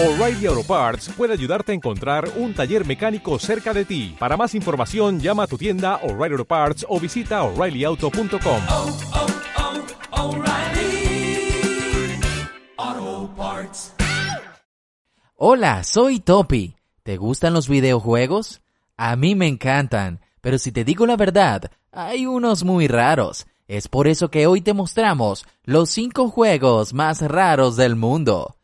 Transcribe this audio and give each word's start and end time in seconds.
O'Reilly 0.00 0.46
Auto 0.46 0.62
Parts 0.62 1.08
puede 1.16 1.32
ayudarte 1.32 1.72
a 1.72 1.74
encontrar 1.74 2.30
un 2.36 2.54
taller 2.54 2.86
mecánico 2.86 3.36
cerca 3.40 3.74
de 3.74 3.84
ti. 3.84 4.14
Para 4.16 4.36
más 4.36 4.54
información, 4.54 5.18
llama 5.18 5.42
a 5.42 5.46
tu 5.48 5.58
tienda 5.58 5.96
O'Reilly 6.04 6.34
Auto 6.34 6.44
Parts 6.44 6.86
o 6.88 7.00
visita 7.00 7.42
oreillyauto.com. 7.42 8.62
oh, 8.68 8.96
oh, 10.12 10.28
O'Reilly 10.28 11.50
Auto 12.76 13.34
Parts. 13.36 13.92
Hola, 15.34 15.82
soy 15.82 16.20
Topi. 16.20 16.76
¿Te 17.02 17.16
gustan 17.16 17.52
los 17.52 17.68
videojuegos? 17.68 18.60
A 18.96 19.16
mí 19.16 19.34
me 19.34 19.48
encantan, 19.48 20.20
pero 20.40 20.58
si 20.58 20.70
te 20.70 20.84
digo 20.84 21.06
la 21.06 21.16
verdad, 21.16 21.72
hay 21.90 22.24
unos 22.24 22.62
muy 22.62 22.86
raros. 22.86 23.48
Es 23.66 23.88
por 23.88 24.06
eso 24.06 24.30
que 24.30 24.46
hoy 24.46 24.60
te 24.60 24.74
mostramos 24.74 25.44
los 25.64 25.90
5 25.90 26.28
juegos 26.30 26.94
más 26.94 27.20
raros 27.20 27.74
del 27.74 27.96
mundo. 27.96 28.57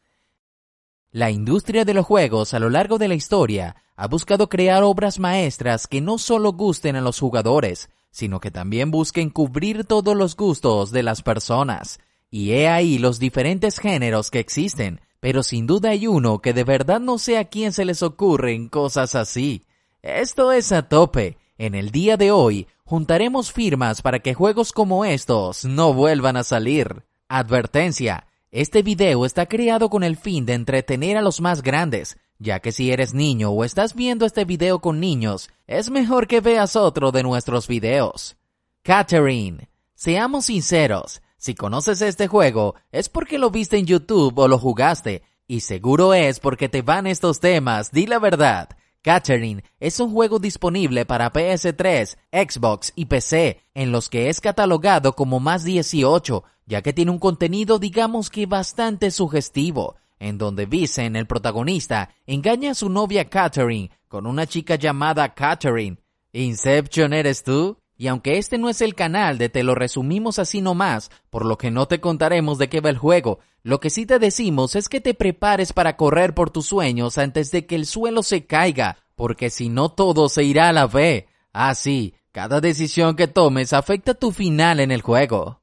La 1.14 1.30
industria 1.30 1.84
de 1.84 1.94
los 1.94 2.04
juegos 2.04 2.54
a 2.54 2.58
lo 2.58 2.70
largo 2.70 2.98
de 2.98 3.06
la 3.06 3.14
historia 3.14 3.76
ha 3.94 4.08
buscado 4.08 4.48
crear 4.48 4.82
obras 4.82 5.20
maestras 5.20 5.86
que 5.86 6.00
no 6.00 6.18
solo 6.18 6.54
gusten 6.54 6.96
a 6.96 7.00
los 7.00 7.20
jugadores, 7.20 7.88
sino 8.10 8.40
que 8.40 8.50
también 8.50 8.90
busquen 8.90 9.30
cubrir 9.30 9.84
todos 9.84 10.16
los 10.16 10.34
gustos 10.34 10.90
de 10.90 11.04
las 11.04 11.22
personas. 11.22 12.00
Y 12.32 12.54
he 12.54 12.66
ahí 12.66 12.98
los 12.98 13.20
diferentes 13.20 13.78
géneros 13.78 14.32
que 14.32 14.40
existen, 14.40 15.00
pero 15.20 15.44
sin 15.44 15.68
duda 15.68 15.90
hay 15.90 16.08
uno 16.08 16.40
que 16.40 16.52
de 16.52 16.64
verdad 16.64 16.98
no 16.98 17.18
sé 17.18 17.38
a 17.38 17.44
quién 17.44 17.72
se 17.72 17.84
les 17.84 18.02
ocurren 18.02 18.68
cosas 18.68 19.14
así. 19.14 19.66
Esto 20.02 20.50
es 20.50 20.72
a 20.72 20.88
tope. 20.88 21.38
En 21.58 21.76
el 21.76 21.92
día 21.92 22.16
de 22.16 22.32
hoy 22.32 22.66
juntaremos 22.82 23.52
firmas 23.52 24.02
para 24.02 24.18
que 24.18 24.34
juegos 24.34 24.72
como 24.72 25.04
estos 25.04 25.64
no 25.64 25.94
vuelvan 25.94 26.36
a 26.36 26.42
salir. 26.42 27.04
Advertencia. 27.28 28.26
Este 28.56 28.84
video 28.84 29.26
está 29.26 29.46
creado 29.46 29.90
con 29.90 30.04
el 30.04 30.16
fin 30.16 30.46
de 30.46 30.54
entretener 30.54 31.16
a 31.16 31.22
los 31.22 31.40
más 31.40 31.60
grandes, 31.60 32.18
ya 32.38 32.60
que 32.60 32.70
si 32.70 32.92
eres 32.92 33.12
niño 33.12 33.50
o 33.50 33.64
estás 33.64 33.96
viendo 33.96 34.24
este 34.24 34.44
video 34.44 34.78
con 34.78 35.00
niños, 35.00 35.50
es 35.66 35.90
mejor 35.90 36.28
que 36.28 36.40
veas 36.40 36.76
otro 36.76 37.10
de 37.10 37.24
nuestros 37.24 37.66
videos. 37.66 38.36
Catherine. 38.84 39.68
Seamos 39.96 40.44
sinceros, 40.44 41.20
si 41.36 41.56
conoces 41.56 42.00
este 42.00 42.28
juego 42.28 42.76
es 42.92 43.08
porque 43.08 43.38
lo 43.38 43.50
viste 43.50 43.76
en 43.76 43.86
YouTube 43.86 44.38
o 44.38 44.46
lo 44.46 44.56
jugaste, 44.60 45.24
y 45.48 45.62
seguro 45.62 46.14
es 46.14 46.38
porque 46.38 46.68
te 46.68 46.82
van 46.82 47.08
estos 47.08 47.40
temas, 47.40 47.90
di 47.90 48.06
la 48.06 48.20
verdad. 48.20 48.68
Catherine 49.04 49.62
es 49.80 50.00
un 50.00 50.12
juego 50.12 50.38
disponible 50.38 51.04
para 51.04 51.30
PS3, 51.30 52.16
Xbox 52.32 52.90
y 52.96 53.04
PC, 53.04 53.60
en 53.74 53.92
los 53.92 54.08
que 54.08 54.30
es 54.30 54.40
catalogado 54.40 55.14
como 55.14 55.40
más 55.40 55.62
18, 55.62 56.42
ya 56.64 56.80
que 56.80 56.94
tiene 56.94 57.10
un 57.10 57.18
contenido 57.18 57.78
digamos 57.78 58.30
que 58.30 58.46
bastante 58.46 59.10
sugestivo, 59.10 59.96
en 60.18 60.38
donde 60.38 60.64
Vincent, 60.64 61.16
el 61.16 61.26
protagonista, 61.26 62.14
engaña 62.26 62.70
a 62.70 62.74
su 62.74 62.88
novia 62.88 63.28
Catherine 63.28 63.90
con 64.08 64.26
una 64.26 64.46
chica 64.46 64.76
llamada 64.76 65.34
Catherine. 65.34 65.98
¿Inception 66.32 67.12
eres 67.12 67.44
tú? 67.44 67.76
Y 67.96 68.08
aunque 68.08 68.38
este 68.38 68.58
no 68.58 68.68
es 68.68 68.80
el 68.80 68.94
canal 68.94 69.38
de 69.38 69.48
te 69.48 69.62
lo 69.62 69.74
resumimos 69.74 70.38
así 70.38 70.60
nomás, 70.60 71.10
por 71.30 71.46
lo 71.46 71.58
que 71.58 71.70
no 71.70 71.86
te 71.86 72.00
contaremos 72.00 72.58
de 72.58 72.68
qué 72.68 72.80
va 72.80 72.90
el 72.90 72.98
juego, 72.98 73.38
lo 73.62 73.80
que 73.80 73.90
sí 73.90 74.04
te 74.04 74.18
decimos 74.18 74.74
es 74.74 74.88
que 74.88 75.00
te 75.00 75.14
prepares 75.14 75.72
para 75.72 75.96
correr 75.96 76.34
por 76.34 76.50
tus 76.50 76.66
sueños 76.66 77.18
antes 77.18 77.50
de 77.50 77.66
que 77.66 77.76
el 77.76 77.86
suelo 77.86 78.22
se 78.22 78.46
caiga, 78.46 78.98
porque 79.14 79.48
si 79.48 79.68
no 79.68 79.90
todo 79.90 80.28
se 80.28 80.42
irá 80.42 80.68
a 80.68 80.72
la 80.72 80.86
B. 80.86 81.28
Ah, 81.52 81.74
sí, 81.74 82.14
cada 82.32 82.60
decisión 82.60 83.14
que 83.14 83.28
tomes 83.28 83.72
afecta 83.72 84.14
tu 84.14 84.32
final 84.32 84.80
en 84.80 84.90
el 84.90 85.02
juego. 85.02 85.62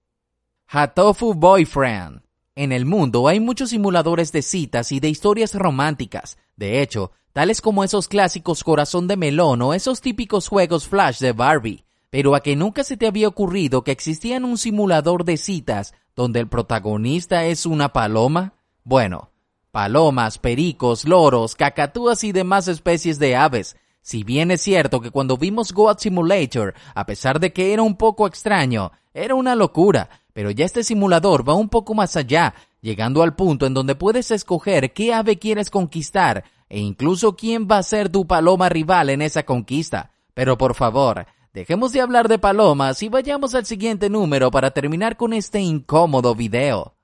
Hatofu 0.68 1.34
Boyfriend. 1.34 2.22
En 2.56 2.72
el 2.72 2.86
mundo 2.86 3.28
hay 3.28 3.42
muchos 3.42 3.72
simuladores 3.72 4.32
de 4.32 4.42
citas 4.42 4.92
y 4.94 5.02
de 5.02 5.10
historias 5.10 5.54
románticas. 5.54 6.38
De 6.56 6.82
hecho, 6.82 7.12
tales 7.34 7.60
como 7.60 7.84
esos 7.84 8.08
clásicos 8.08 8.64
Corazón 8.64 9.08
de 9.08 9.18
Melón 9.18 9.62
o 9.62 9.74
esos 9.74 10.00
típicos 10.00 10.48
juegos 10.48 10.88
Flash 10.88 11.20
de 11.20 11.34
Barbie. 11.34 11.86
Pero 12.12 12.36
a 12.36 12.42
que 12.42 12.56
nunca 12.58 12.84
se 12.84 12.98
te 12.98 13.08
había 13.08 13.30
ocurrido 13.30 13.84
que 13.84 13.92
existía 13.92 14.38
un 14.38 14.58
simulador 14.58 15.24
de 15.24 15.38
citas 15.38 15.94
donde 16.14 16.42
el 16.42 16.48
protagonista 16.48 17.46
es 17.46 17.66
una 17.66 17.94
paloma? 17.94 18.54
Bueno, 18.84 19.32
palomas, 19.72 20.38
pericos, 20.38 21.06
loros, 21.06 21.56
cacatúas 21.56 22.26
y 22.26 22.34
demás 22.34 22.68
especies 22.68 23.18
de 23.18 23.38
aves. 23.38 23.78
Si 24.02 24.24
bien 24.24 24.52
es 24.52 24.62
cierto 24.62 25.00
que 25.00 25.10
cuando 25.10 25.38
vimos 25.38 25.72
Goat 25.72 26.00
Simulator, 26.00 26.74
a 26.94 27.06
pesar 27.06 27.40
de 27.40 27.54
que 27.54 27.72
era 27.72 27.82
un 27.82 27.96
poco 27.96 28.28
extraño, 28.28 28.92
era 29.14 29.34
una 29.34 29.56
locura, 29.56 30.10
pero 30.34 30.52
ya 30.52 30.66
este 30.66 30.84
simulador 30.84 31.48
va 31.48 31.54
un 31.54 31.70
poco 31.70 31.94
más 31.94 32.18
allá, 32.18 32.56
llegando 32.82 33.24
al 33.24 33.36
punto 33.36 33.66
en 33.66 33.74
donde 33.74 33.96
puedes 33.96 34.32
escoger 34.32 34.92
qué 34.92 35.14
ave 35.14 35.40
quieres 35.40 35.70
conquistar 35.70 36.44
e 36.68 36.80
incluso 36.80 37.38
quién 37.38 37.70
va 37.72 37.78
a 37.78 37.84
ser 37.84 38.10
tu 38.10 38.28
paloma 38.28 38.68
rival 38.68 39.10
en 39.10 39.22
esa 39.22 39.44
conquista. 39.44 40.12
Pero 40.34 40.58
por 40.58 40.74
favor, 40.74 41.26
dejemos 41.54 41.92
de 41.92 42.02
hablar 42.02 42.28
de 42.28 42.40
palomas 42.40 43.02
y 43.04 43.10
vayamos 43.10 43.56
al 43.56 43.66
siguiente 43.66 44.10
número 44.10 44.52
para 44.52 44.72
terminar 44.72 45.18
con 45.18 45.34
este 45.34 45.60
incómodo 45.60 46.36
video. 46.36 46.96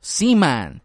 Seaman. 0.00 0.82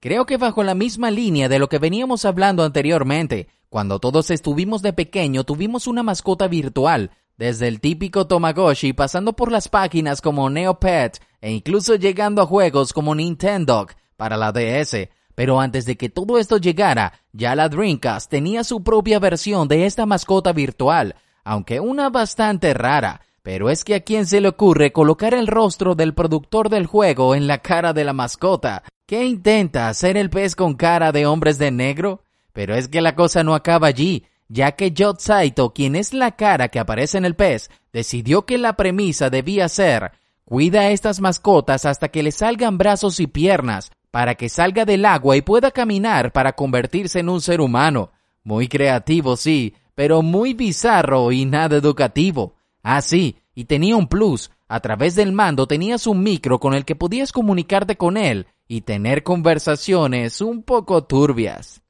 Creo 0.00 0.24
que 0.24 0.36
bajo 0.36 0.62
la 0.62 0.74
misma 0.74 1.10
línea 1.10 1.48
de 1.48 1.58
lo 1.58 1.68
que 1.68 1.78
veníamos 1.78 2.24
hablando 2.24 2.64
anteriormente, 2.64 3.48
cuando 3.68 3.98
todos 3.98 4.30
estuvimos 4.30 4.82
de 4.82 4.92
pequeño 4.92 5.44
tuvimos 5.44 5.86
una 5.86 6.02
mascota 6.02 6.48
virtual, 6.48 7.10
desde 7.36 7.68
el 7.68 7.80
típico 7.80 8.26
Tamagotchi 8.26 8.92
pasando 8.92 9.32
por 9.34 9.50
las 9.50 9.68
páginas 9.68 10.20
como 10.20 10.50
Neopet 10.50 11.20
e 11.40 11.52
incluso 11.52 11.94
llegando 11.94 12.42
a 12.42 12.46
juegos 12.46 12.92
como 12.92 13.14
Nintendo 13.14 13.86
para 14.16 14.36
la 14.36 14.52
DS. 14.52 15.08
Pero 15.34 15.58
antes 15.58 15.86
de 15.86 15.96
que 15.96 16.10
todo 16.10 16.38
esto 16.38 16.58
llegara, 16.58 17.14
ya 17.32 17.54
la 17.54 17.68
Dreamcast 17.68 18.30
tenía 18.30 18.62
su 18.62 18.82
propia 18.82 19.18
versión 19.18 19.68
de 19.68 19.86
esta 19.86 20.04
mascota 20.04 20.52
virtual, 20.52 21.14
aunque 21.44 21.80
una 21.80 22.10
bastante 22.10 22.74
rara. 22.74 23.22
Pero 23.42 23.70
es 23.70 23.84
que 23.84 23.94
a 23.94 24.00
quién 24.00 24.26
se 24.26 24.40
le 24.40 24.48
ocurre 24.48 24.92
colocar 24.92 25.34
el 25.34 25.46
rostro 25.46 25.94
del 25.94 26.14
productor 26.14 26.68
del 26.68 26.86
juego 26.86 27.34
en 27.34 27.46
la 27.46 27.58
cara 27.58 27.92
de 27.92 28.04
la 28.04 28.12
mascota. 28.12 28.82
¿Qué 29.06 29.24
intenta 29.24 29.88
hacer 29.88 30.16
el 30.16 30.30
pez 30.30 30.54
con 30.54 30.74
cara 30.74 31.10
de 31.10 31.26
hombres 31.26 31.58
de 31.58 31.70
negro? 31.70 32.22
Pero 32.52 32.74
es 32.74 32.88
que 32.88 33.00
la 33.00 33.14
cosa 33.14 33.42
no 33.42 33.54
acaba 33.54 33.86
allí, 33.86 34.26
ya 34.48 34.72
que 34.72 34.92
Jot 34.96 35.20
Saito, 35.20 35.72
quien 35.72 35.96
es 35.96 36.12
la 36.12 36.32
cara 36.32 36.68
que 36.68 36.78
aparece 36.78 37.18
en 37.18 37.24
el 37.24 37.34
pez, 37.34 37.70
decidió 37.92 38.44
que 38.44 38.58
la 38.58 38.74
premisa 38.74 39.30
debía 39.30 39.68
ser 39.68 40.12
cuida 40.50 40.80
a 40.80 40.90
estas 40.90 41.20
mascotas 41.20 41.84
hasta 41.84 42.08
que 42.08 42.24
le 42.24 42.32
salgan 42.32 42.76
brazos 42.76 43.20
y 43.20 43.28
piernas, 43.28 43.92
para 44.10 44.34
que 44.34 44.48
salga 44.48 44.84
del 44.84 45.04
agua 45.04 45.36
y 45.36 45.42
pueda 45.42 45.70
caminar 45.70 46.32
para 46.32 46.54
convertirse 46.54 47.20
en 47.20 47.28
un 47.28 47.40
ser 47.40 47.60
humano. 47.60 48.10
Muy 48.42 48.66
creativo, 48.66 49.36
sí, 49.36 49.76
pero 50.00 50.22
muy 50.22 50.54
bizarro 50.54 51.30
y 51.30 51.44
nada 51.44 51.76
educativo. 51.76 52.54
Ah, 52.82 53.02
sí, 53.02 53.36
y 53.54 53.66
tenía 53.66 53.96
un 53.96 54.08
plus. 54.08 54.50
A 54.66 54.80
través 54.80 55.14
del 55.14 55.30
mando 55.30 55.66
tenías 55.66 56.06
un 56.06 56.22
micro 56.22 56.58
con 56.58 56.72
el 56.72 56.86
que 56.86 56.96
podías 56.96 57.32
comunicarte 57.32 57.98
con 57.98 58.16
él 58.16 58.46
y 58.66 58.80
tener 58.80 59.22
conversaciones 59.22 60.40
un 60.40 60.62
poco 60.62 61.04
turbias. 61.04 61.82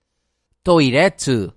Toiretsu. 0.64 1.54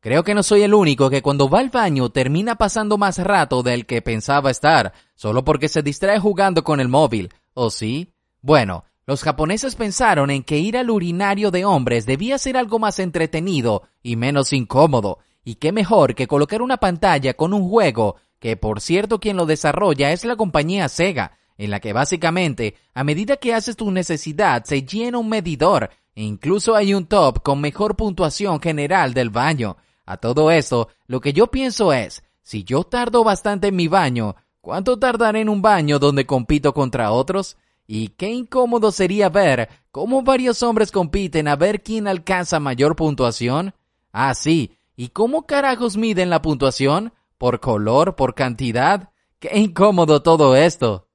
Creo 0.00 0.24
que 0.24 0.34
no 0.34 0.42
soy 0.42 0.60
el 0.60 0.74
único 0.74 1.08
que 1.08 1.22
cuando 1.22 1.48
va 1.48 1.60
al 1.60 1.70
baño 1.70 2.10
termina 2.10 2.56
pasando 2.56 2.98
más 2.98 3.16
rato 3.16 3.62
del 3.62 3.86
que 3.86 4.02
pensaba 4.02 4.50
estar, 4.50 4.92
solo 5.14 5.42
porque 5.42 5.68
se 5.68 5.80
distrae 5.80 6.18
jugando 6.18 6.64
con 6.64 6.80
el 6.80 6.88
móvil. 6.90 7.30
¿O 7.54 7.70
sí? 7.70 8.12
Bueno, 8.42 8.84
los 9.06 9.22
japoneses 9.22 9.74
pensaron 9.74 10.30
en 10.30 10.42
que 10.42 10.58
ir 10.58 10.76
al 10.76 10.90
urinario 10.90 11.50
de 11.50 11.64
hombres 11.64 12.04
debía 12.04 12.36
ser 12.36 12.58
algo 12.58 12.78
más 12.78 12.98
entretenido 12.98 13.84
y 14.02 14.16
menos 14.16 14.52
incómodo, 14.52 15.20
y 15.44 15.56
qué 15.56 15.72
mejor 15.72 16.14
que 16.14 16.26
colocar 16.26 16.62
una 16.62 16.78
pantalla 16.78 17.34
con 17.34 17.52
un 17.52 17.68
juego 17.68 18.16
que 18.38 18.56
por 18.56 18.80
cierto 18.80 19.20
quien 19.20 19.36
lo 19.36 19.46
desarrolla 19.46 20.12
es 20.12 20.24
la 20.24 20.36
compañía 20.36 20.88
Sega, 20.88 21.38
en 21.56 21.70
la 21.70 21.80
que 21.80 21.92
básicamente 21.92 22.74
a 22.94 23.04
medida 23.04 23.36
que 23.36 23.54
haces 23.54 23.76
tu 23.76 23.90
necesidad 23.90 24.64
se 24.64 24.82
llena 24.82 25.18
un 25.18 25.28
medidor 25.28 25.90
e 26.14 26.22
incluso 26.22 26.74
hay 26.74 26.94
un 26.94 27.06
top 27.06 27.42
con 27.42 27.60
mejor 27.60 27.96
puntuación 27.96 28.60
general 28.60 29.14
del 29.14 29.30
baño. 29.30 29.76
A 30.06 30.16
todo 30.18 30.50
esto, 30.50 30.88
lo 31.06 31.20
que 31.20 31.32
yo 31.32 31.48
pienso 31.48 31.92
es, 31.92 32.22
si 32.42 32.62
yo 32.64 32.84
tardo 32.84 33.24
bastante 33.24 33.68
en 33.68 33.76
mi 33.76 33.88
baño, 33.88 34.36
¿cuánto 34.60 34.98
tardaré 34.98 35.40
en 35.40 35.48
un 35.48 35.62
baño 35.62 35.98
donde 35.98 36.26
compito 36.26 36.74
contra 36.74 37.10
otros? 37.10 37.56
Y 37.86 38.08
qué 38.08 38.30
incómodo 38.30 38.92
sería 38.92 39.28
ver 39.28 39.68
cómo 39.90 40.22
varios 40.22 40.62
hombres 40.62 40.92
compiten 40.92 41.48
a 41.48 41.56
ver 41.56 41.82
quién 41.82 42.06
alcanza 42.06 42.60
mayor 42.60 42.96
puntuación. 42.96 43.74
Ah, 44.12 44.34
sí, 44.34 44.76
¿y 44.96 45.08
cómo 45.08 45.46
carajos 45.46 45.96
miden 45.96 46.30
la 46.30 46.42
puntuación? 46.42 47.12
¿Por 47.38 47.60
color? 47.60 48.16
¿Por 48.16 48.34
cantidad? 48.34 49.10
¡Qué 49.38 49.58
incómodo 49.58 50.22
todo 50.22 50.56
esto! 50.56 51.08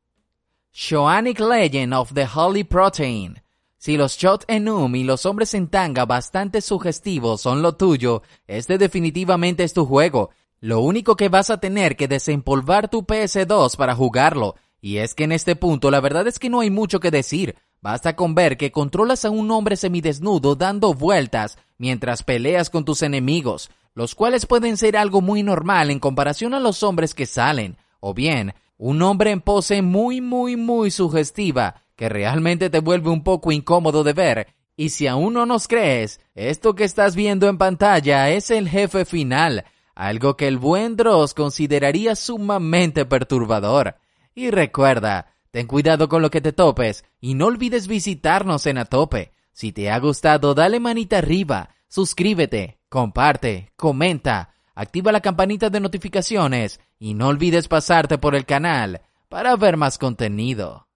Shoanic 0.72 1.40
Legend 1.40 1.94
of 1.94 2.14
the 2.14 2.28
Holy 2.34 2.64
Protein. 2.64 3.42
Si 3.78 3.96
los 3.96 4.18
shot 4.18 4.44
enum 4.48 4.94
y 4.96 5.04
los 5.04 5.26
hombres 5.26 5.54
en 5.54 5.70
tanga 5.70 6.06
bastante 6.06 6.62
sugestivos 6.62 7.42
son 7.42 7.62
lo 7.62 7.76
tuyo, 7.76 8.24
este 8.46 8.78
definitivamente 8.78 9.64
es 9.64 9.74
tu 9.74 9.86
juego. 9.86 10.32
Lo 10.60 10.82
único 10.82 11.16
que 11.16 11.30
vas 11.30 11.50
a 11.50 11.60
tener 11.60 11.96
que 11.96 12.10
desempolvar 12.10 12.90
tu 12.90 13.04
PS2 13.04 13.78
para 13.78 13.96
jugarlo. 13.96 14.56
Y 14.82 14.98
es 14.98 15.16
que 15.16 15.24
en 15.24 15.32
este 15.32 15.56
punto 15.56 15.92
la 15.92 16.02
verdad 16.02 16.28
es 16.28 16.40
que 16.40 16.50
no 16.50 16.60
hay 16.60 16.70
mucho 16.70 17.00
que 17.00 17.12
decir. 17.12 17.56
Basta 17.82 18.18
con 18.18 18.36
ver 18.36 18.58
que 18.58 18.72
controlas 18.72 19.24
a 19.24 19.30
un 19.30 19.50
hombre 19.52 19.78
semidesnudo 19.78 20.56
dando 20.56 20.94
vueltas 20.94 21.58
mientras 21.80 22.22
peleas 22.22 22.70
con 22.70 22.86
tus 22.86 23.02
enemigos, 23.02 23.72
los 23.96 24.14
cuales 24.14 24.46
pueden 24.46 24.78
ser 24.78 24.96
algo 24.96 25.22
muy 25.22 25.42
normal 25.42 25.90
en 25.90 26.00
comparación 26.00 26.54
a 26.54 26.60
los 26.60 26.84
hombres 26.84 27.16
que 27.16 27.26
salen, 27.26 27.78
o 28.00 28.14
bien 28.14 28.54
un 28.78 29.02
hombre 29.02 29.32
en 29.32 29.42
pose 29.42 29.82
muy 29.82 30.22
muy 30.22 30.56
muy 30.56 30.92
sugestiva 30.92 31.84
que 32.00 32.08
realmente 32.08 32.70
te 32.70 32.80
vuelve 32.80 33.10
un 33.10 33.24
poco 33.24 33.52
incómodo 33.52 34.06
de 34.06 34.14
ver. 34.14 34.48
Y 34.78 34.90
si 34.90 35.08
aún 35.08 35.34
no 35.34 35.46
nos 35.46 35.68
crees, 35.68 36.22
esto 36.34 36.74
que 36.74 36.86
estás 36.86 37.14
viendo 37.14 37.50
en 37.50 37.58
pantalla 37.58 38.30
es 38.30 38.52
el 38.52 38.70
jefe 38.70 39.04
final, 39.04 39.66
algo 39.96 40.38
que 40.38 40.48
el 40.48 40.58
buen 40.58 40.96
Dross 40.96 41.34
consideraría 41.34 42.16
sumamente 42.16 43.04
perturbador. 43.04 43.98
Y 44.34 44.50
recuerda, 44.50 45.36
ten 45.52 45.68
cuidado 45.68 46.08
con 46.08 46.22
lo 46.22 46.32
que 46.32 46.40
te 46.40 46.54
topes 46.54 47.04
y 47.20 47.34
no 47.34 47.48
olvides 47.48 47.90
visitarnos 47.90 48.66
en 48.66 48.78
Atope. 48.78 49.34
Si 49.54 49.72
te 49.72 49.90
ha 49.90 50.00
gustado, 50.00 50.54
dale 50.54 50.80
manita 50.80 51.20
arriba, 51.20 51.70
suscríbete, 51.88 52.80
comparte, 52.90 53.72
comenta, 53.76 54.54
activa 54.76 55.12
la 55.12 55.22
campanita 55.22 55.70
de 55.70 55.80
notificaciones 55.80 56.80
y 56.98 57.14
no 57.14 57.28
olvides 57.28 57.68
pasarte 57.68 58.18
por 58.18 58.36
el 58.36 58.46
canal 58.46 59.02
para 59.30 59.56
ver 59.56 59.78
más 59.78 59.98
contenido. 59.98 60.89